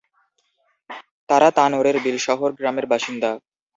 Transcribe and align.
তাঁরা 1.29 1.49
তানোরের 1.57 1.97
বিলশহর 2.05 2.51
গ্রামের 2.59 2.85
বাসিন্দা। 2.91 3.31